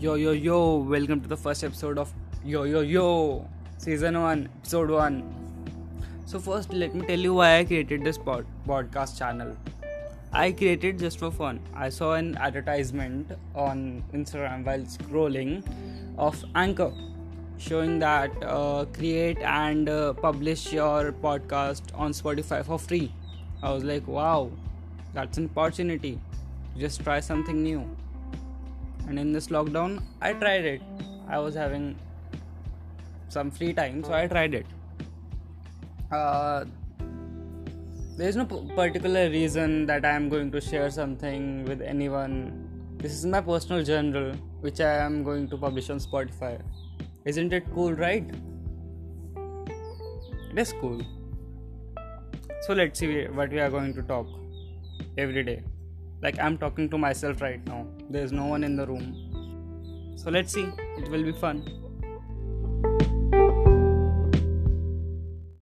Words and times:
Yo, 0.00 0.14
yo, 0.14 0.30
yo, 0.30 0.76
welcome 0.76 1.20
to 1.20 1.26
the 1.28 1.36
first 1.36 1.64
episode 1.64 1.98
of 1.98 2.12
Yo, 2.44 2.62
yo, 2.62 2.82
yo, 2.82 3.48
season 3.78 4.20
1, 4.20 4.48
episode 4.60 4.90
1. 4.90 5.24
So, 6.24 6.38
first, 6.38 6.72
let 6.72 6.94
me 6.94 7.04
tell 7.04 7.18
you 7.18 7.34
why 7.34 7.58
I 7.58 7.64
created 7.64 8.04
this 8.04 8.16
pod- 8.16 8.46
podcast 8.64 9.18
channel. 9.18 9.56
I 10.32 10.52
created 10.52 11.00
just 11.00 11.18
for 11.18 11.32
fun. 11.32 11.58
I 11.74 11.88
saw 11.88 12.12
an 12.12 12.36
advertisement 12.36 13.32
on 13.56 14.04
Instagram 14.14 14.64
while 14.64 14.82
scrolling 14.82 15.64
of 16.16 16.44
Anchor 16.54 16.92
showing 17.58 17.98
that 17.98 18.30
uh, 18.44 18.84
create 18.92 19.38
and 19.38 19.88
uh, 19.88 20.12
publish 20.12 20.72
your 20.72 21.10
podcast 21.10 21.82
on 21.94 22.12
Spotify 22.12 22.64
for 22.64 22.78
free. 22.78 23.12
I 23.64 23.72
was 23.72 23.82
like, 23.82 24.06
wow, 24.06 24.52
that's 25.12 25.38
an 25.38 25.50
opportunity. 25.56 26.20
Just 26.78 27.02
try 27.02 27.18
something 27.18 27.64
new 27.64 27.84
and 29.08 29.18
in 29.18 29.32
this 29.32 29.48
lockdown 29.48 30.02
i 30.20 30.32
tried 30.32 30.64
it. 30.64 30.82
I 31.28 31.38
was 31.38 31.54
having 31.54 31.96
some 33.28 33.50
free 33.50 33.72
time 33.72 34.02
so 34.04 34.12
i 34.12 34.26
tried 34.26 34.54
it. 34.54 34.66
Uh, 36.10 36.64
there 38.16 38.28
is 38.28 38.36
no 38.36 38.44
particular 38.46 39.28
reason 39.30 39.86
that 39.86 40.04
i 40.04 40.10
am 40.10 40.28
going 40.28 40.50
to 40.50 40.60
share 40.60 40.90
something 40.90 41.64
with 41.64 41.80
anyone. 41.80 42.64
This 42.98 43.12
is 43.12 43.24
my 43.26 43.40
personal 43.40 43.84
journal 43.84 44.32
which 44.60 44.80
i 44.80 44.94
am 45.06 45.22
going 45.22 45.48
to 45.48 45.56
publish 45.56 45.90
on 45.90 45.98
spotify. 45.98 46.60
Isn't 47.24 47.52
it 47.52 47.64
cool 47.74 47.92
right? 47.92 48.24
It 50.50 50.58
is 50.58 50.72
cool. 50.80 51.00
So 52.66 52.74
let's 52.74 52.98
see 52.98 53.24
what 53.26 53.50
we 53.50 53.60
are 53.60 53.70
going 53.70 53.94
to 53.94 54.02
talk 54.02 54.26
every 55.16 55.42
day 55.42 55.62
like 56.20 56.38
i'm 56.40 56.58
talking 56.58 56.88
to 56.88 56.98
myself 56.98 57.40
right 57.40 57.64
now. 57.66 57.86
There's 58.10 58.32
no 58.32 58.46
one 58.46 58.64
in 58.64 58.76
the 58.76 58.86
room. 58.86 60.14
So 60.16 60.30
let's 60.30 60.52
see. 60.52 60.68
It 60.96 61.08
will 61.10 61.22
be 61.22 61.32
fun 61.32 61.87